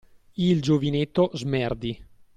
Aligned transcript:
Il 0.37 0.61
giovinetto 0.63 1.29
Smerdi. 1.35 1.95